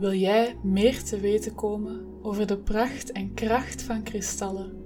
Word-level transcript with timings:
Wil 0.00 0.14
jij 0.14 0.56
meer 0.62 1.02
te 1.02 1.20
weten 1.20 1.54
komen 1.54 2.18
over 2.22 2.46
de 2.46 2.58
pracht 2.58 3.12
en 3.12 3.34
kracht 3.34 3.82
van 3.82 4.02
kristallen? 4.02 4.84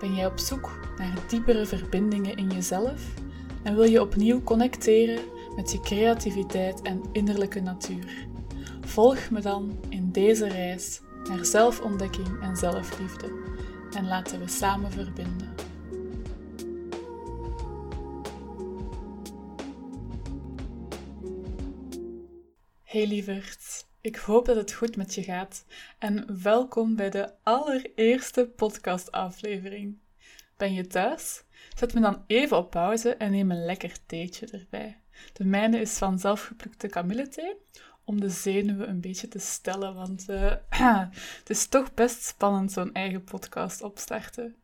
Ben 0.00 0.14
jij 0.14 0.26
op 0.26 0.38
zoek 0.38 0.94
naar 0.96 1.24
diepere 1.28 1.66
verbindingen 1.66 2.36
in 2.36 2.50
jezelf 2.50 3.14
en 3.62 3.74
wil 3.74 3.84
je 3.84 4.00
opnieuw 4.00 4.42
connecteren 4.42 5.24
met 5.56 5.72
je 5.72 5.80
creativiteit 5.80 6.82
en 6.82 7.02
innerlijke 7.12 7.60
natuur? 7.60 8.26
Volg 8.80 9.30
me 9.30 9.40
dan 9.40 9.78
in 9.88 10.10
deze 10.12 10.48
reis 10.48 11.00
naar 11.28 11.44
zelfontdekking 11.44 12.40
en 12.42 12.56
zelfliefde 12.56 13.32
en 13.96 14.06
laten 14.06 14.40
we 14.40 14.48
samen 14.48 14.90
verbinden. 14.90 15.54
Hey 22.82 23.06
lieverd, 23.06 23.90
ik 24.02 24.16
hoop 24.16 24.46
dat 24.46 24.56
het 24.56 24.72
goed 24.72 24.96
met 24.96 25.14
je 25.14 25.22
gaat 25.22 25.64
en 25.98 26.42
welkom 26.42 26.96
bij 26.96 27.10
de 27.10 27.32
allereerste 27.42 28.46
podcastaflevering. 28.56 29.98
Ben 30.56 30.72
je 30.72 30.86
thuis? 30.86 31.44
Zet 31.76 31.94
me 31.94 32.00
dan 32.00 32.24
even 32.26 32.56
op 32.56 32.70
pauze 32.70 33.14
en 33.14 33.30
neem 33.30 33.50
een 33.50 33.64
lekker 33.64 34.06
theetje 34.06 34.46
erbij. 34.46 35.00
De 35.32 35.44
mijne 35.44 35.80
is 35.80 35.98
van 35.98 36.18
zelfgeplukte 36.18 36.88
kamillethee 36.88 37.56
om 38.04 38.20
de 38.20 38.30
zenuwen 38.30 38.88
een 38.88 39.00
beetje 39.00 39.28
te 39.28 39.38
stellen, 39.38 39.94
want 39.94 40.26
uh, 40.30 40.54
het 41.38 41.50
is 41.50 41.66
toch 41.66 41.94
best 41.94 42.22
spannend 42.22 42.72
zo'n 42.72 42.92
eigen 42.92 43.24
podcast 43.24 43.82
opstarten. 43.82 44.61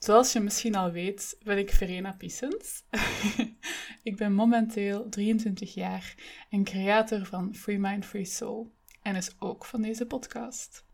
Zoals 0.00 0.32
je 0.32 0.40
misschien 0.40 0.74
al 0.74 0.90
weet, 0.90 1.36
ben 1.42 1.58
ik 1.58 1.70
Verena 1.70 2.12
Pissens. 2.12 2.84
ik 4.02 4.16
ben 4.16 4.34
momenteel 4.34 5.08
23 5.08 5.74
jaar 5.74 6.14
en 6.50 6.64
creator 6.64 7.26
van 7.26 7.54
Free 7.54 7.78
Mind 7.78 8.04
Free 8.04 8.24
Soul 8.24 8.72
en 9.02 9.16
is 9.16 9.30
ook 9.38 9.64
van 9.64 9.82
deze 9.82 10.06
podcast. 10.06 10.84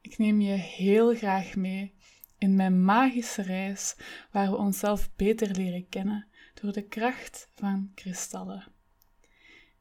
Ik 0.00 0.18
neem 0.18 0.40
je 0.40 0.52
heel 0.52 1.14
graag 1.14 1.56
mee 1.56 1.94
in 2.38 2.54
mijn 2.54 2.84
magische 2.84 3.42
reis 3.42 3.96
waar 4.30 4.50
we 4.50 4.56
onszelf 4.56 5.10
beter 5.16 5.50
leren 5.56 5.88
kennen 5.88 6.26
door 6.54 6.72
de 6.72 6.82
kracht 6.82 7.50
van 7.54 7.90
kristallen. 7.94 8.71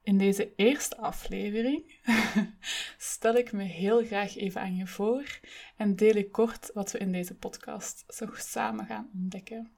In 0.03 0.17
deze 0.17 0.55
eerste 0.55 0.97
aflevering 0.97 2.02
stel 2.97 3.35
ik 3.35 3.52
me 3.52 3.63
heel 3.63 4.05
graag 4.05 4.38
even 4.38 4.61
aan 4.61 4.75
je 4.75 4.88
voor 4.88 5.39
en 5.77 5.95
deel 5.95 6.16
ik 6.16 6.31
kort 6.31 6.71
wat 6.73 6.91
we 6.91 6.97
in 6.97 7.11
deze 7.11 7.35
podcast 7.35 8.03
zo 8.07 8.29
samen 8.33 8.85
gaan 8.85 9.09
ontdekken. 9.13 9.72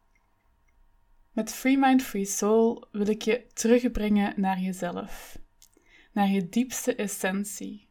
Met 1.32 1.54
Free 1.54 1.78
Mind 1.78 2.04
Free 2.04 2.26
Soul 2.26 2.88
wil 2.92 3.08
ik 3.08 3.22
je 3.22 3.48
terugbrengen 3.54 4.34
naar 4.42 4.60
jezelf, 4.60 5.40
naar 6.12 6.28
je 6.28 6.50
diepste 6.50 6.96
essentie. 6.96 7.88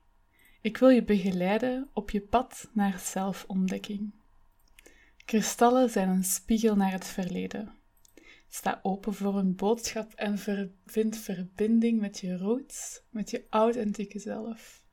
Ik 0.60 0.76
wil 0.76 0.88
je 0.88 1.04
begeleiden 1.04 1.90
op 1.92 2.10
je 2.10 2.20
pad 2.20 2.70
naar 2.72 2.98
zelfontdekking. 2.98 4.12
Kristallen 5.24 5.90
zijn 5.90 6.08
een 6.08 6.24
spiegel 6.24 6.76
naar 6.76 6.92
het 6.92 7.06
verleden 7.06 7.81
Sta 8.54 8.80
open 8.82 9.14
voor 9.14 9.38
een 9.38 9.56
boodschap 9.56 10.12
en 10.12 10.38
vind 10.84 11.16
verbinding 11.16 12.00
met 12.00 12.18
je 12.18 12.36
roots, 12.36 13.02
met 13.10 13.30
je 13.30 13.46
authentieke 13.50 14.18
zelf. 14.18 14.84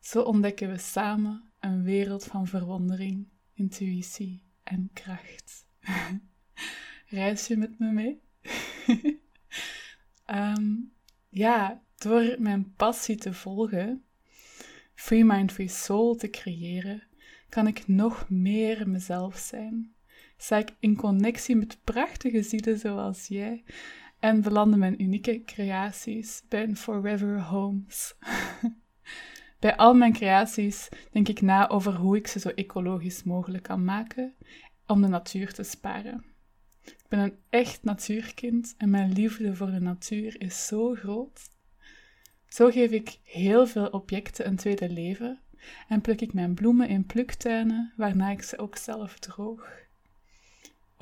Zo 0.00 0.22
ontdekken 0.22 0.70
we 0.70 0.78
samen 0.78 1.52
een 1.60 1.82
wereld 1.82 2.24
van 2.24 2.46
verwondering, 2.46 3.28
intuïtie 3.54 4.44
en 4.62 4.90
kracht. 4.92 5.66
Reis 7.06 7.46
je 7.46 7.56
met 7.56 7.78
me 7.78 7.92
mee? 7.92 8.22
Ehm, 10.24 10.74
ja, 11.28 11.82
door 11.96 12.36
mijn 12.38 12.74
passie 12.74 13.16
te 13.16 13.34
volgen, 13.34 14.04
Free 14.94 15.24
Mind 15.24 15.52
Free 15.52 15.68
Soul 15.68 16.14
te 16.14 16.30
creëren, 16.30 17.02
kan 17.48 17.66
ik 17.66 17.88
nog 17.88 18.28
meer 18.30 18.88
mezelf 18.88 19.36
zijn 19.36 19.94
sta 20.42 20.58
ik 20.58 20.74
in 20.78 20.96
connectie 20.96 21.56
met 21.56 21.78
prachtige 21.84 22.42
zielen 22.42 22.78
zoals 22.78 23.26
jij 23.26 23.64
en 24.18 24.42
belanden 24.42 24.78
mijn 24.78 25.02
unieke 25.02 25.42
creaties 25.44 26.42
bij 26.48 26.62
een 26.62 26.76
Forever 26.76 27.40
Homes. 27.40 28.14
bij 29.60 29.76
al 29.76 29.94
mijn 29.94 30.12
creaties 30.12 30.88
denk 31.10 31.28
ik 31.28 31.40
na 31.40 31.68
over 31.68 31.94
hoe 31.94 32.16
ik 32.16 32.26
ze 32.26 32.38
zo 32.38 32.48
ecologisch 32.48 33.22
mogelijk 33.22 33.62
kan 33.62 33.84
maken 33.84 34.34
om 34.86 35.02
de 35.02 35.08
natuur 35.08 35.52
te 35.52 35.62
sparen. 35.62 36.24
Ik 36.84 37.06
ben 37.08 37.18
een 37.18 37.38
echt 37.50 37.84
natuurkind 37.84 38.74
en 38.78 38.90
mijn 38.90 39.12
liefde 39.12 39.56
voor 39.56 39.70
de 39.70 39.80
natuur 39.80 40.40
is 40.40 40.66
zo 40.66 40.94
groot. 40.94 41.50
Zo 42.48 42.70
geef 42.70 42.90
ik 42.90 43.18
heel 43.22 43.66
veel 43.66 43.86
objecten 43.86 44.46
een 44.46 44.56
tweede 44.56 44.88
leven 44.88 45.40
en 45.88 46.00
pluk 46.00 46.20
ik 46.20 46.32
mijn 46.32 46.54
bloemen 46.54 46.88
in 46.88 47.06
pluktuinen, 47.06 47.92
waarna 47.96 48.30
ik 48.30 48.42
ze 48.42 48.58
ook 48.58 48.76
zelf 48.76 49.18
droog. 49.18 49.81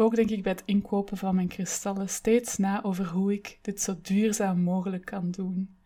Ook 0.01 0.15
denk 0.15 0.31
ik 0.31 0.43
bij 0.43 0.53
het 0.53 0.63
inkopen 0.65 1.17
van 1.17 1.35
mijn 1.35 1.49
kristallen 1.49 2.09
steeds 2.09 2.57
na 2.57 2.83
over 2.83 3.07
hoe 3.07 3.33
ik 3.33 3.59
dit 3.63 3.81
zo 3.81 3.99
duurzaam 4.03 4.61
mogelijk 4.61 5.05
kan 5.05 5.31
doen. 5.31 5.77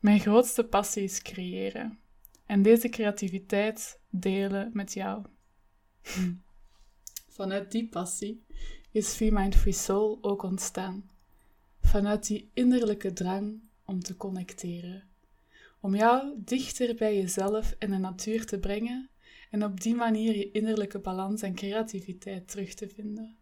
Mijn 0.00 0.20
grootste 0.20 0.64
passie 0.64 1.02
is 1.02 1.22
creëren 1.22 1.98
en 2.46 2.62
deze 2.62 2.88
creativiteit 2.88 4.00
delen 4.10 4.70
met 4.72 4.92
jou. 4.92 5.24
Vanuit 7.36 7.70
die 7.70 7.88
passie 7.88 8.44
is 8.90 9.08
Free 9.08 9.32
Mind 9.32 9.54
Free 9.54 9.72
Soul 9.72 10.18
ook 10.20 10.42
ontstaan. 10.42 11.10
Vanuit 11.80 12.26
die 12.26 12.50
innerlijke 12.54 13.12
drang 13.12 13.60
om 13.84 14.00
te 14.00 14.16
connecteren. 14.16 15.08
Om 15.80 15.94
jou 15.94 16.32
dichter 16.36 16.94
bij 16.94 17.16
jezelf 17.16 17.74
en 17.78 17.90
de 17.90 17.98
natuur 17.98 18.46
te 18.46 18.58
brengen 18.58 19.10
en 19.56 19.64
op 19.64 19.80
die 19.80 19.94
manier 19.94 20.36
je 20.36 20.50
innerlijke 20.50 20.98
balans 20.98 21.42
en 21.42 21.54
creativiteit 21.54 22.48
terug 22.48 22.74
te 22.74 22.88
vinden. 22.88 23.36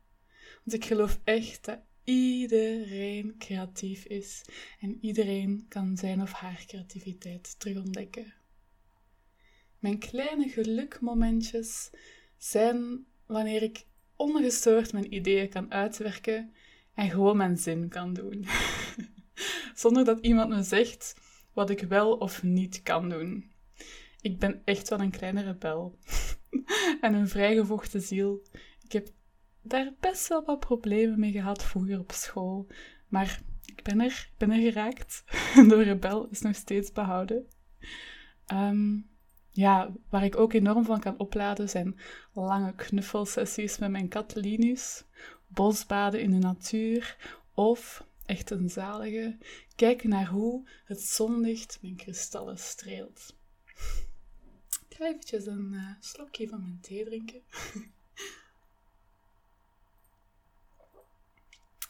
Want 0.64 0.82
ik 0.82 0.84
geloof 0.84 1.20
echt 1.24 1.64
dat 1.64 1.78
iedereen 2.04 3.34
creatief 3.38 4.04
is 4.04 4.44
en 4.80 4.98
iedereen 5.00 5.66
kan 5.68 5.96
zijn 5.96 6.22
of 6.22 6.32
haar 6.32 6.64
creativiteit 6.66 7.58
terugontdekken. 7.58 8.34
Mijn 9.78 9.98
kleine 9.98 10.48
gelukmomentjes 10.48 11.90
zijn 12.36 13.06
wanneer 13.26 13.62
ik 13.62 13.84
ongestoord 14.16 14.92
mijn 14.92 15.14
ideeën 15.14 15.48
kan 15.48 15.72
uitwerken 15.72 16.54
en 16.94 17.10
gewoon 17.10 17.36
mijn 17.36 17.58
zin 17.58 17.88
kan 17.88 18.12
doen. 18.14 18.46
Zonder 19.82 20.04
dat 20.04 20.18
iemand 20.20 20.48
me 20.48 20.62
zegt 20.62 21.14
wat 21.52 21.70
ik 21.70 21.80
wel 21.80 22.12
of 22.12 22.42
niet 22.42 22.82
kan 22.82 23.08
doen. 23.08 23.53
Ik 24.24 24.38
ben 24.38 24.62
echt 24.64 24.88
wel 24.88 25.00
een 25.00 25.10
kleine 25.10 25.42
rebel. 25.42 25.98
en 27.00 27.14
een 27.14 27.28
vrijgevochten 27.28 28.00
ziel. 28.00 28.42
Ik 28.82 28.92
heb 28.92 29.08
daar 29.62 29.92
best 30.00 30.28
wel 30.28 30.44
wat 30.44 30.60
problemen 30.60 31.20
mee 31.20 31.32
gehad 31.32 31.64
vroeger 31.64 31.98
op 31.98 32.12
school. 32.12 32.66
Maar 33.08 33.40
ik 33.64 33.82
ben 33.82 34.00
er, 34.00 34.28
ik 34.32 34.38
ben 34.38 34.50
er 34.50 34.60
geraakt. 34.60 35.24
De 35.68 35.82
rebel 35.82 36.28
is 36.28 36.40
nog 36.40 36.54
steeds 36.54 36.92
behouden. 36.92 37.46
Ehm, 38.46 38.96
ja, 39.50 39.92
waar 40.08 40.24
ik 40.24 40.36
ook 40.36 40.52
enorm 40.52 40.84
van 40.84 41.00
kan 41.00 41.18
opladen 41.18 41.68
zijn 41.68 41.98
lange 42.32 42.74
knuffelsessies 42.74 43.78
met 43.78 43.90
mijn 43.90 44.08
kat 44.08 44.34
Linus, 44.34 45.04
bosbaden 45.46 46.20
in 46.20 46.30
de 46.30 46.46
natuur 46.46 47.16
of, 47.54 48.06
echt 48.26 48.50
een 48.50 48.70
zalige, 48.70 49.38
kijken 49.76 50.08
naar 50.08 50.26
hoe 50.26 50.68
het 50.84 51.00
zonlicht 51.00 51.78
mijn 51.82 51.96
kristallen 51.96 52.58
streelt. 52.58 53.36
Ik 54.94 55.00
ga 55.00 55.06
eventjes 55.06 55.46
een 55.46 55.70
uh, 55.72 55.90
slokje 56.00 56.48
van 56.48 56.62
mijn 56.62 56.78
thee 56.80 57.04
drinken. 57.04 57.42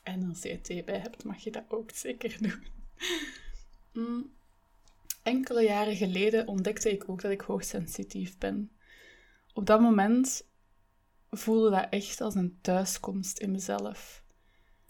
en 0.02 0.28
als 0.28 0.42
je 0.42 0.60
thee 0.60 0.84
bij 0.84 0.98
hebt, 0.98 1.24
mag 1.24 1.38
je 1.38 1.50
dat 1.50 1.64
ook 1.68 1.90
zeker 1.90 2.36
doen. 2.40 2.64
Mm. 3.92 4.32
Enkele 5.22 5.62
jaren 5.62 5.96
geleden 5.96 6.48
ontdekte 6.48 6.92
ik 6.92 7.08
ook 7.08 7.20
dat 7.20 7.30
ik 7.30 7.40
hoogsensitief 7.40 8.38
ben. 8.38 8.70
Op 9.52 9.66
dat 9.66 9.80
moment 9.80 10.46
voelde 11.30 11.70
dat 11.70 11.86
echt 11.90 12.20
als 12.20 12.34
een 12.34 12.58
thuiskomst 12.60 13.38
in 13.38 13.50
mezelf. 13.50 14.22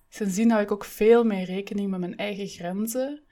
Sindsdien 0.08 0.50
hou 0.50 0.62
ik 0.62 0.72
ook 0.72 0.84
veel 0.84 1.24
meer 1.24 1.44
rekening 1.44 1.90
met 1.90 2.00
mijn 2.00 2.16
eigen 2.16 2.48
grenzen 2.48 3.22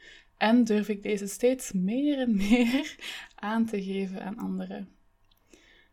en 0.43 0.65
durf 0.65 0.89
ik 0.89 1.03
deze 1.03 1.27
steeds 1.27 1.73
meer 1.73 2.19
en 2.19 2.37
meer 2.37 2.97
aan 3.35 3.67
te 3.67 3.83
geven 3.83 4.23
aan 4.23 4.39
anderen. 4.39 4.89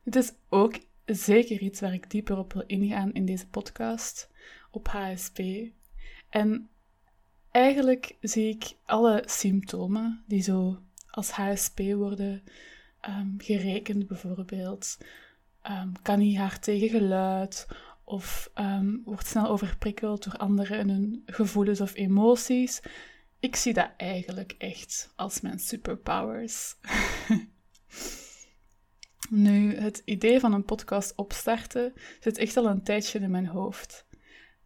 Dit 0.03 0.15
is 0.15 0.31
ook 0.49 0.79
zeker 1.05 1.59
iets 1.61 1.79
waar 1.79 1.93
ik 1.93 2.09
dieper 2.09 2.37
op 2.37 2.53
wil 2.53 2.63
ingaan 2.65 3.13
in 3.13 3.25
deze 3.25 3.47
podcast 3.47 4.29
op 4.71 4.87
HSP. 4.87 5.39
En 6.29 6.69
eigenlijk 7.51 8.15
zie 8.21 8.49
ik 8.49 8.75
alle 8.85 9.23
symptomen 9.25 10.23
die 10.27 10.41
zo 10.41 10.79
als 11.11 11.31
HSP 11.31 11.79
worden 11.79 12.43
um, 13.09 13.35
gerekend, 13.37 14.07
bijvoorbeeld. 14.07 14.97
Um, 15.63 15.91
kan 16.01 16.19
niet 16.19 16.37
hard 16.37 16.63
tegen 16.63 16.89
geluid 16.89 17.67
of 18.03 18.51
um, 18.55 19.01
wordt 19.05 19.27
snel 19.27 19.47
overprikkeld 19.47 20.23
door 20.23 20.37
anderen 20.37 20.77
en 20.77 20.89
hun 20.89 21.23
gevoelens 21.25 21.81
of 21.81 21.95
emoties 21.95 22.81
ik 23.39 23.55
zie 23.55 23.73
dat 23.73 23.91
eigenlijk 23.97 24.55
echt 24.57 25.13
als 25.15 25.41
mijn 25.41 25.59
superpowers. 25.59 26.75
nu, 29.29 29.75
het 29.75 30.01
idee 30.05 30.39
van 30.39 30.53
een 30.53 30.65
podcast 30.65 31.15
opstarten 31.15 31.93
zit 32.19 32.37
echt 32.37 32.57
al 32.57 32.65
een 32.65 32.83
tijdje 32.83 33.19
in 33.19 33.31
mijn 33.31 33.47
hoofd. 33.47 34.07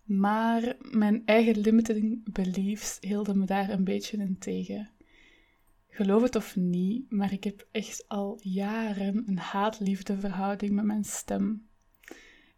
Maar 0.03 0.75
mijn 0.79 1.21
eigen 1.25 1.57
limiting 1.57 2.33
beliefs 2.33 2.97
hielden 3.01 3.39
me 3.39 3.45
daar 3.45 3.69
een 3.69 3.83
beetje 3.83 4.17
in 4.17 4.37
tegen. 4.39 4.89
Geloof 5.87 6.21
het 6.21 6.35
of 6.35 6.55
niet, 6.55 7.11
maar 7.11 7.33
ik 7.33 7.43
heb 7.43 7.67
echt 7.71 8.07
al 8.07 8.39
jaren 8.41 9.23
een 9.27 9.37
haat-liefde 9.37 10.19
verhouding 10.19 10.71
met 10.71 10.85
mijn 10.85 11.03
stem. 11.03 11.67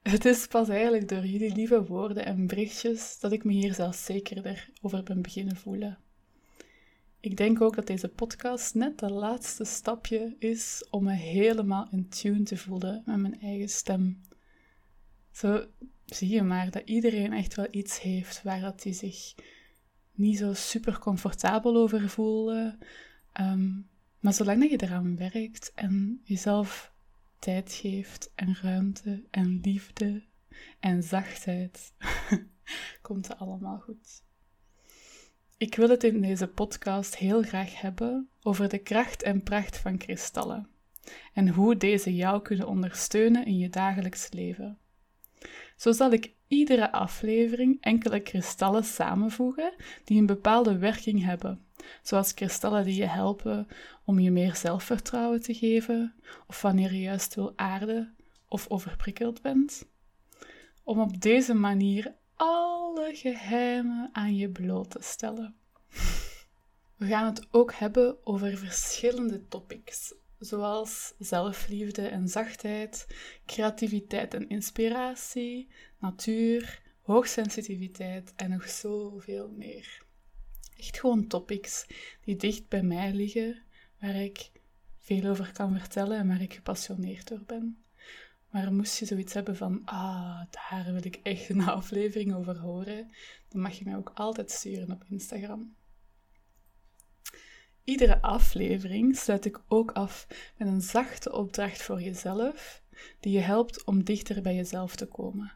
Het 0.01 0.25
is 0.25 0.47
pas 0.47 0.69
eigenlijk 0.69 1.07
door 1.07 1.25
jullie 1.25 1.55
lieve 1.55 1.85
woorden 1.85 2.25
en 2.25 2.47
berichtjes 2.47 3.19
dat 3.19 3.31
ik 3.31 3.43
me 3.43 3.51
hier 3.51 3.73
zelfs 3.73 4.05
zekerder 4.05 4.69
over 4.81 5.03
ben 5.03 5.21
beginnen 5.21 5.55
voelen. 5.55 6.04
Ik 7.25 7.37
denk 7.37 7.61
ook 7.61 7.75
dat 7.75 7.87
deze 7.87 8.07
podcast 8.07 8.75
net 8.75 8.99
dat 8.99 9.09
laatste 9.09 9.63
stapje 9.63 10.35
is 10.39 10.87
om 10.89 11.03
me 11.03 11.13
helemaal 11.13 11.87
in 11.91 12.09
tune 12.09 12.43
te 12.43 12.57
voelen 12.57 13.03
met 13.05 13.17
mijn 13.17 13.41
eigen 13.41 13.69
stem. 13.69 14.21
Zo 15.31 15.65
zie 16.05 16.29
je 16.29 16.41
maar 16.41 16.71
dat 16.71 16.81
iedereen 16.85 17.33
echt 17.33 17.55
wel 17.55 17.67
iets 17.71 18.01
heeft 18.01 18.43
waar 18.43 18.61
dat 18.61 18.83
hij 18.83 18.93
zich 18.93 19.35
niet 20.11 20.37
zo 20.37 20.53
super 20.53 20.99
comfortabel 20.99 21.75
over 21.75 22.09
voelt. 22.09 22.75
Ehm, 23.31 23.71
maar 24.19 24.33
zolang 24.33 24.61
dat 24.61 24.69
je 24.69 24.81
eraan 24.81 25.17
werkt 25.17 25.71
en 25.75 26.21
jezelf 26.23 26.93
tijd 27.39 27.73
geeft 27.73 28.31
en 28.35 28.55
ruimte 28.61 29.23
en 29.31 29.59
liefde 29.61 30.23
en 30.79 31.03
zachtheid, 31.03 31.93
komt 33.01 33.27
het 33.27 33.37
allemaal 33.37 33.79
goed. 33.79 34.24
Ik 35.57 35.75
wil 35.75 35.89
het 35.89 36.03
in 36.03 36.21
deze 36.21 36.47
podcast 36.47 37.17
heel 37.17 37.41
graag 37.41 37.81
hebben 37.81 38.29
over 38.41 38.69
de 38.69 38.77
kracht 38.77 39.23
en 39.23 39.43
pracht 39.43 39.77
van 39.77 39.97
kristallen 39.97 40.67
en 41.33 41.49
hoe 41.49 41.77
deze 41.77 42.15
jou 42.15 42.41
kunnen 42.41 42.67
ondersteunen 42.67 43.45
in 43.45 43.57
je 43.57 43.69
dagelijks 43.69 44.31
leven. 44.31 44.77
Zo 45.75 45.91
zal 45.91 46.11
ik 46.11 46.33
iedere 46.47 46.91
aflevering 46.91 47.77
enkele 47.81 48.19
kristallen 48.19 48.83
samenvoegen 48.83 49.73
die 50.03 50.19
een 50.19 50.25
bepaalde 50.25 50.77
werking 50.77 51.23
hebben, 51.23 51.65
zoals 52.01 52.33
kristallen 52.33 52.83
die 52.83 52.95
je 52.95 53.07
helpen 53.07 53.67
om 54.05 54.19
je 54.19 54.31
meer 54.31 54.55
zelfvertrouwen 54.55 55.41
te 55.41 55.53
geven, 55.53 56.13
of 56.47 56.61
wanneer 56.61 56.93
je 56.93 57.01
juist 57.01 57.35
wil 57.35 57.53
aarden 57.55 58.15
of 58.47 58.69
overprikkeld 58.69 59.41
bent. 59.41 59.87
Om 60.83 60.99
op 60.99 61.21
deze 61.21 61.53
manier 61.53 62.15
geheimen 63.15 64.09
aan 64.13 64.35
je 64.35 64.49
bloot 64.49 64.91
te 64.91 64.99
stellen. 65.01 65.55
We 66.95 67.05
gaan 67.05 67.25
het 67.25 67.47
ook 67.51 67.73
hebben 67.73 68.25
over 68.25 68.57
verschillende 68.57 69.47
topics, 69.47 70.13
zoals 70.39 71.13
zelfliefde 71.19 72.07
en 72.07 72.27
zachtheid, 72.27 73.07
creativiteit 73.45 74.33
en 74.33 74.49
inspiratie, 74.49 75.67
natuur, 75.99 76.81
hoogsensitiviteit 77.01 78.33
en 78.35 78.49
nog 78.49 78.69
zoveel 78.69 79.49
meer. 79.49 80.03
Echt 80.77 80.99
gewoon 80.99 81.27
topics 81.27 81.85
die 82.21 82.35
dicht 82.35 82.67
bij 82.67 82.83
mij 82.83 83.13
liggen, 83.13 83.63
waar 83.99 84.15
ik 84.15 84.51
veel 84.99 85.29
over 85.29 85.51
kan 85.53 85.79
vertellen 85.79 86.17
en 86.17 86.27
waar 86.27 86.41
ik 86.41 86.53
gepassioneerd 86.53 87.27
door 87.27 87.43
ben. 87.45 87.84
Maar 88.55 88.73
moest 88.73 88.99
je 88.99 89.05
zoiets 89.05 89.33
hebben 89.33 89.55
van, 89.55 89.81
ah, 89.85 90.41
daar 90.49 90.85
wil 90.85 91.05
ik 91.05 91.19
echt 91.23 91.49
een 91.49 91.67
aflevering 91.67 92.35
over 92.35 92.57
horen, 92.57 93.11
dan 93.47 93.61
mag 93.61 93.73
je 93.77 93.85
mij 93.85 93.95
ook 93.95 94.11
altijd 94.13 94.51
sturen 94.51 94.91
op 94.91 95.03
Instagram. 95.09 95.75
Iedere 97.83 98.21
aflevering 98.21 99.17
sluit 99.17 99.45
ik 99.45 99.61
ook 99.67 99.91
af 99.91 100.27
met 100.57 100.67
een 100.67 100.81
zachte 100.81 101.31
opdracht 101.31 101.81
voor 101.81 102.01
jezelf, 102.01 102.83
die 103.19 103.31
je 103.31 103.39
helpt 103.39 103.83
om 103.83 104.03
dichter 104.03 104.41
bij 104.41 104.55
jezelf 104.55 104.95
te 104.95 105.05
komen. 105.05 105.51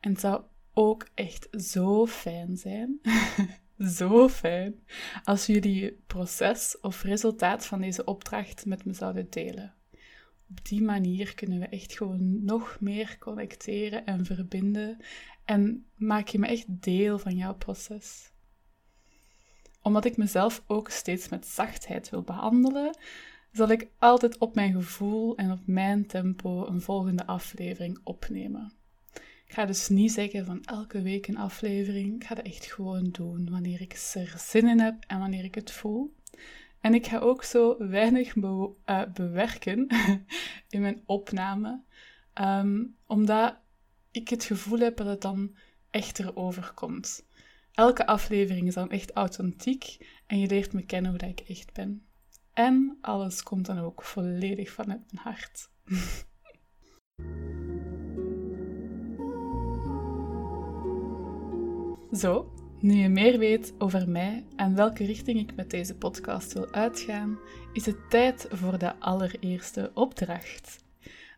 En 0.00 0.10
het 0.10 0.20
zou 0.20 0.42
ook 0.72 1.08
echt 1.14 1.48
zo 1.50 2.06
fijn 2.06 2.56
zijn, 2.56 3.00
zo 3.98 4.28
fijn, 4.28 4.82
als 5.24 5.46
jullie 5.46 6.02
proces 6.06 6.80
of 6.80 7.02
resultaat 7.02 7.66
van 7.66 7.80
deze 7.80 8.04
opdracht 8.04 8.66
met 8.66 8.84
me 8.84 8.92
zouden 8.92 9.30
delen. 9.30 9.77
Op 10.50 10.64
die 10.68 10.82
manier 10.82 11.34
kunnen 11.34 11.58
we 11.58 11.66
echt 11.66 11.96
gewoon 11.96 12.44
nog 12.44 12.76
meer 12.80 13.16
connecteren 13.18 14.06
en 14.06 14.24
verbinden 14.24 14.98
en 15.44 15.86
maak 15.94 16.28
je 16.28 16.38
me 16.38 16.46
echt 16.46 16.82
deel 16.82 17.18
van 17.18 17.36
jouw 17.36 17.54
proces 17.54 18.30
omdat 19.88 20.04
ik 20.04 20.16
mezelf 20.16 20.62
ook 20.66 20.90
steeds 20.90 21.28
met 21.28 21.46
zachtheid 21.46 22.10
wil 22.10 22.22
behandelen, 22.22 22.96
zal 23.52 23.68
ik 23.68 23.88
altijd 23.98 24.38
op 24.38 24.54
mijn 24.54 24.72
gevoel 24.72 25.36
en 25.36 25.50
op 25.50 25.60
mijn 25.64 26.06
tempo 26.06 26.66
een 26.66 26.80
volgende 26.80 27.26
aflevering 27.26 27.98
opnemen. 28.04 28.72
Ik 29.46 29.54
ga 29.54 29.64
dus 29.64 29.88
niet 29.88 30.12
zeggen 30.12 30.46
van 30.46 30.64
elke 30.64 31.02
week 31.02 31.26
een 31.26 31.36
aflevering. 31.36 32.14
Ik 32.14 32.24
ga 32.24 32.34
dat 32.34 32.44
echt 32.44 32.66
gewoon 32.66 33.08
doen 33.10 33.50
wanneer 33.50 33.80
ik 33.80 33.92
er 34.14 34.34
zin 34.38 34.68
in 34.68 34.80
heb 34.80 35.04
en 35.06 35.18
wanneer 35.18 35.44
ik 35.44 35.54
het 35.54 35.70
voel. 35.70 36.14
En 36.80 36.94
ik 36.94 37.06
ga 37.06 37.18
ook 37.18 37.44
zo 37.44 37.76
weinig 37.78 38.34
eh, 38.84 39.02
bewerken 39.14 39.86
in 40.68 40.80
mijn 40.80 41.02
opname, 41.06 41.82
ehm, 42.32 42.84
omdat 43.06 43.58
ik 44.10 44.28
het 44.28 44.44
gevoel 44.44 44.78
heb 44.78 44.96
dat 44.96 45.06
het 45.06 45.20
dan 45.20 45.56
echter 45.90 46.36
overkomt. 46.36 47.26
Elke 47.72 48.06
aflevering 48.06 48.66
is 48.66 48.74
dan 48.74 48.90
echt 48.90 49.12
authentiek 49.12 49.96
en 50.26 50.38
je 50.38 50.46
leert 50.46 50.72
me 50.72 50.82
kennen 50.82 51.10
hoe 51.10 51.28
ik 51.28 51.40
echt 51.40 51.72
ben. 51.72 52.06
En 52.52 52.98
alles 53.00 53.42
komt 53.42 53.66
dan 53.66 53.78
ook 53.78 54.02
volledig 54.02 54.70
vanuit 54.70 55.12
mijn 55.12 55.24
hart. 55.24 55.70
Zo, 62.20 62.52
nu 62.80 62.94
je 62.94 63.08
meer 63.08 63.38
weet 63.38 63.74
over 63.78 64.08
mij 64.08 64.44
en 64.56 64.74
welke 64.74 65.04
richting 65.04 65.40
ik 65.40 65.54
met 65.54 65.70
deze 65.70 65.94
podcast 65.94 66.52
wil 66.52 66.72
uitgaan, 66.72 67.38
is 67.72 67.86
het 67.86 68.10
tijd 68.10 68.46
voor 68.50 68.78
de 68.78 68.98
allereerste 68.98 69.90
opdracht. 69.94 70.84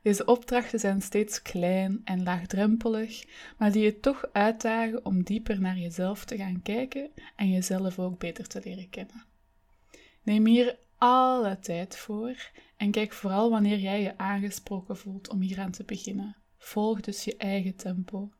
Deze 0.02 0.24
opdrachten 0.24 0.78
zijn 0.78 1.02
steeds 1.02 1.42
klein 1.42 2.00
en 2.04 2.22
laagdrempelig, 2.22 3.24
maar 3.58 3.72
die 3.72 3.82
je 3.82 4.00
toch 4.00 4.28
uitdagen 4.32 5.04
om 5.04 5.22
dieper 5.22 5.60
naar 5.60 5.78
jezelf 5.78 6.24
te 6.24 6.36
gaan 6.36 6.62
kijken 6.62 7.10
en 7.36 7.50
jezelf 7.50 7.98
ook 7.98 8.18
beter 8.18 8.46
te 8.46 8.60
leren 8.64 8.90
kennen. 8.90 9.24
Neem 10.22 10.46
hier 10.46 10.78
alle 10.98 11.58
tijd 11.58 11.96
voor 11.96 12.50
en 12.76 12.90
kijk 12.90 13.12
vooral 13.12 13.50
wanneer 13.50 13.78
jij 13.78 14.02
je 14.02 14.18
aangesproken 14.18 14.96
voelt 14.96 15.28
om 15.28 15.40
hieraan 15.40 15.70
te 15.70 15.84
beginnen. 15.84 16.36
Volg 16.58 17.00
dus 17.00 17.24
je 17.24 17.36
eigen 17.36 17.76
tempo. 17.76 18.30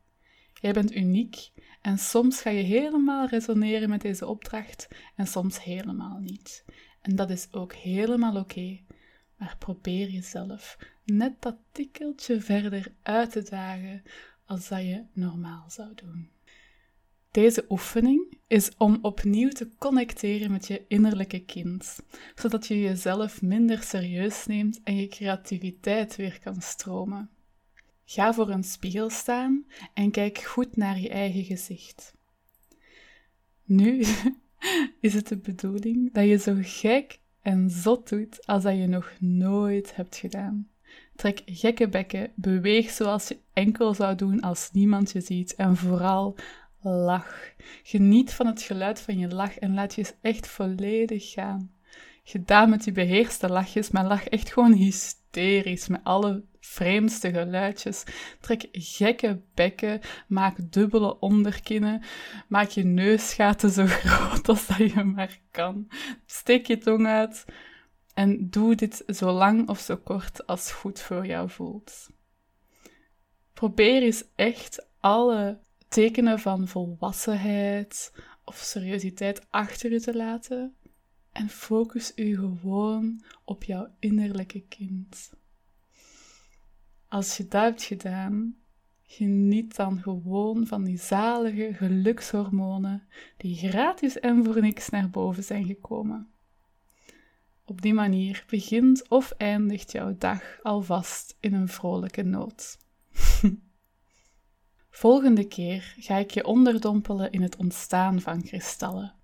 Jij 0.61 0.73
bent 0.73 0.95
uniek 0.95 1.51
en 1.81 1.97
soms 1.97 2.41
ga 2.41 2.49
je 2.49 2.63
helemaal 2.63 3.27
resoneren 3.27 3.89
met 3.89 4.01
deze 4.01 4.27
opdracht 4.27 4.87
en 5.15 5.27
soms 5.27 5.63
helemaal 5.63 6.19
niet. 6.19 6.65
En 7.01 7.15
dat 7.15 7.29
is 7.29 7.47
ook 7.53 7.73
helemaal 7.73 8.35
oké, 8.35 8.79
maar 9.37 9.55
probeer 9.59 10.09
jezelf 10.09 10.77
net 11.05 11.41
dat 11.41 11.55
tikkeltje 11.71 12.41
verder 12.41 12.93
uit 13.01 13.31
te 13.31 13.41
dagen 13.41 14.03
als 14.45 14.67
dat 14.67 14.81
je 14.81 15.05
normaal 15.13 15.69
zou 15.69 15.93
doen. 15.95 16.29
Deze 17.31 17.65
oefening 17.69 18.37
is 18.47 18.71
om 18.77 18.99
opnieuw 19.01 19.49
te 19.49 19.69
connecteren 19.77 20.51
met 20.51 20.67
je 20.67 20.85
innerlijke 20.87 21.45
kind, 21.45 21.99
zodat 22.35 22.67
je 22.67 22.79
jezelf 22.79 23.41
minder 23.41 23.83
serieus 23.83 24.45
neemt 24.45 24.81
en 24.83 24.95
je 24.95 25.07
creativiteit 25.07 26.15
weer 26.15 26.39
kan 26.39 26.61
stromen. 26.61 27.29
Ga 28.11 28.33
voor 28.33 28.49
een 28.49 28.63
spiegel 28.63 29.09
staan 29.09 29.65
en 29.93 30.11
kijk 30.11 30.37
goed 30.37 30.75
naar 30.75 30.99
je 30.99 31.09
eigen 31.09 31.43
gezicht. 31.43 32.13
Nu 33.63 34.03
is 34.99 35.13
het 35.13 35.27
de 35.27 35.37
bedoeling 35.37 36.13
dat 36.13 36.27
je 36.27 36.37
zo 36.37 36.55
gek 36.61 37.19
en 37.41 37.69
zot 37.69 38.09
doet 38.09 38.47
als 38.47 38.63
dat 38.63 38.77
je 38.77 38.87
nog 38.87 39.11
nooit 39.19 39.95
hebt 39.95 40.15
gedaan. 40.15 40.67
Trek 41.15 41.41
gekke 41.45 41.89
bekken, 41.89 42.31
beweeg 42.35 42.89
zoals 42.89 43.27
je 43.27 43.37
enkel 43.53 43.93
zou 43.93 44.15
doen 44.15 44.41
als 44.41 44.69
niemand 44.71 45.11
je 45.11 45.21
ziet 45.21 45.55
en 45.55 45.77
vooral 45.77 46.35
lach. 46.81 47.53
Geniet 47.83 48.33
van 48.33 48.47
het 48.47 48.61
geluid 48.61 48.99
van 48.99 49.17
je 49.17 49.27
lach 49.27 49.57
en 49.57 49.73
laat 49.73 49.95
je 49.95 50.13
echt 50.21 50.47
volledig 50.47 51.31
gaan. 51.31 51.71
Gedaan 52.23 52.69
met 52.69 52.83
die 52.83 52.93
beheerste 52.93 53.49
lachjes, 53.49 53.91
maar 53.91 54.05
lach 54.05 54.27
echt 54.27 54.51
gewoon 54.51 54.73
hysterisch 54.73 55.19
met 55.87 55.99
alle 56.03 56.43
vreemdste 56.59 57.31
geluidjes. 57.31 58.03
Trek 58.39 58.67
gekke 58.71 59.41
bekken, 59.53 60.01
maak 60.27 60.57
dubbele 60.71 61.19
onderkinnen, 61.19 62.03
maak 62.47 62.69
je 62.69 62.83
neusgaten 62.83 63.69
zo 63.69 63.85
groot 64.03 64.49
als 64.49 64.67
dat 64.67 64.77
je 64.77 65.03
maar 65.03 65.39
kan. 65.51 65.87
Steek 66.25 66.65
je 66.67 66.77
tong 66.77 67.07
uit, 67.07 67.45
en 68.13 68.49
doe 68.49 68.75
dit 68.75 69.03
zo 69.07 69.31
lang 69.31 69.69
of 69.69 69.79
zo 69.79 69.97
kort 69.97 70.47
als 70.47 70.71
goed 70.71 70.99
voor 70.99 71.25
jou 71.25 71.49
voelt. 71.49 72.09
Probeer 73.53 74.01
eens 74.01 74.23
echt 74.35 74.85
alle 74.99 75.59
tekenen 75.87 76.39
van 76.39 76.67
volwassenheid 76.67 78.13
of 78.45 78.55
seriositeit 78.55 79.45
achter 79.49 79.91
u 79.91 79.99
te 79.99 80.15
laten 80.15 80.75
en 81.31 81.49
focus 81.49 82.11
u 82.15 82.35
gewoon 82.35 83.23
op 83.43 83.63
jouw 83.63 83.87
innerlijke 83.99 84.63
kind. 84.67 85.33
Als 87.07 87.37
je 87.37 87.47
dat 87.47 87.61
hebt 87.61 87.83
gedaan, 87.83 88.55
geniet 89.03 89.75
dan 89.75 90.01
gewoon 90.01 90.67
van 90.67 90.83
die 90.83 90.97
zalige 90.97 91.73
gelukshormonen 91.73 93.07
die 93.37 93.55
gratis 93.55 94.19
en 94.19 94.43
voor 94.43 94.61
niks 94.61 94.89
naar 94.89 95.09
boven 95.09 95.43
zijn 95.43 95.65
gekomen. 95.65 96.31
Op 97.65 97.81
die 97.81 97.93
manier 97.93 98.43
begint 98.49 99.09
of 99.09 99.31
eindigt 99.31 99.91
jouw 99.91 100.15
dag 100.17 100.59
alvast 100.61 101.37
in 101.39 101.53
een 101.53 101.67
vrolijke 101.67 102.23
noot. 102.23 102.77
Volgende 104.89 105.47
keer 105.47 105.95
ga 105.97 106.17
ik 106.17 106.31
je 106.31 106.45
onderdompelen 106.45 107.31
in 107.31 107.41
het 107.41 107.55
ontstaan 107.55 108.21
van 108.21 108.41
kristallen. 108.41 109.20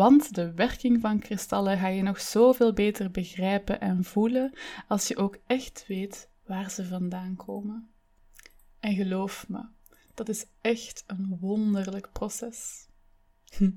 Want 0.00 0.34
de 0.34 0.52
werking 0.52 1.00
van 1.00 1.18
kristallen 1.18 1.78
ga 1.78 1.88
je 1.88 2.02
nog 2.02 2.20
zoveel 2.20 2.72
beter 2.72 3.10
begrijpen 3.10 3.80
en 3.80 4.04
voelen 4.04 4.52
als 4.88 5.08
je 5.08 5.16
ook 5.16 5.38
echt 5.46 5.84
weet 5.86 6.28
waar 6.46 6.70
ze 6.70 6.84
vandaan 6.84 7.36
komen. 7.36 7.90
En 8.78 8.94
geloof 8.94 9.48
me, 9.48 9.64
dat 10.14 10.28
is 10.28 10.46
echt 10.60 11.04
een 11.06 11.36
wonderlijk 11.40 12.12
proces. 12.12 12.86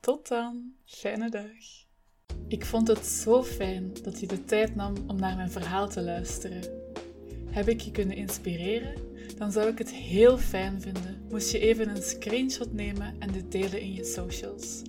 Tot 0.00 0.28
dan, 0.28 0.72
fijne 0.84 1.30
dag. 1.30 1.86
Ik 2.48 2.64
vond 2.64 2.88
het 2.88 3.06
zo 3.06 3.42
fijn 3.42 3.92
dat 4.02 4.20
je 4.20 4.26
de 4.26 4.44
tijd 4.44 4.74
nam 4.74 4.94
om 5.06 5.16
naar 5.16 5.36
mijn 5.36 5.50
verhaal 5.50 5.88
te 5.88 6.02
luisteren. 6.02 6.62
Heb 7.50 7.68
ik 7.68 7.80
je 7.80 7.90
kunnen 7.90 8.16
inspireren? 8.16 9.02
Dan 9.36 9.52
zou 9.52 9.68
ik 9.68 9.78
het 9.78 9.92
heel 9.92 10.38
fijn 10.38 10.80
vinden 10.80 11.26
moest 11.30 11.52
je 11.52 11.58
even 11.58 11.88
een 11.88 12.02
screenshot 12.02 12.72
nemen 12.72 13.20
en 13.20 13.32
dit 13.32 13.52
delen 13.52 13.80
in 13.80 13.92
je 13.92 14.04
socials. 14.04 14.82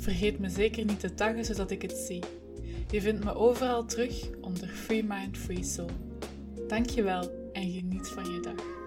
Vergeet 0.00 0.38
me 0.38 0.48
zeker 0.48 0.84
niet 0.84 1.00
te 1.00 1.14
taggen 1.14 1.44
zodat 1.44 1.70
ik 1.70 1.82
het 1.82 1.96
zie. 1.96 2.22
Je 2.90 3.00
vindt 3.00 3.24
me 3.24 3.34
overal 3.34 3.84
terug 3.84 4.30
onder 4.40 4.68
Free 4.68 5.04
Mind 5.04 5.38
Free 5.38 5.64
Soul. 5.64 5.90
Dankjewel 6.68 7.50
en 7.52 7.70
geniet 7.70 8.08
van 8.08 8.32
je 8.32 8.40
dag. 8.40 8.79